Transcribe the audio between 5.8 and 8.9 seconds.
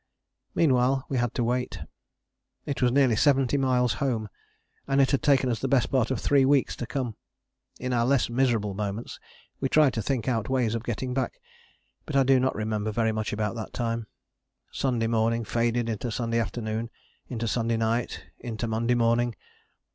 part of three weeks to come. In our less miserable